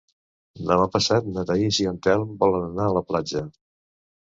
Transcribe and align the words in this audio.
Demà 0.71 0.87
passat 0.95 1.27
na 1.35 1.43
Thaís 1.51 1.79
i 1.85 1.87
en 1.91 2.01
Telm 2.09 2.33
volen 2.47 2.67
anar 2.71 2.89
a 2.91 2.99
la 2.99 3.07
platja. 3.13 3.47